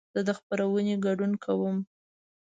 زه 0.15 0.21
د 0.27 0.29
خپرونې 0.37 0.95
ګډون 1.05 1.31
کوم. 1.43 1.77